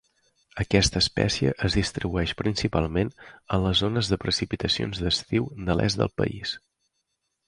[0.61, 3.11] Aquesta espècie es distribueix principalment
[3.57, 6.55] en les zones de precipitacions d'estiu de l'est del país.